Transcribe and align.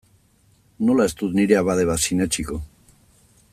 Nola 0.87 1.05
ez 1.09 1.13
dut 1.19 1.37
nire 1.41 1.59
abade 1.59 1.85
bat 1.91 2.03
sinetsiko? 2.09 2.61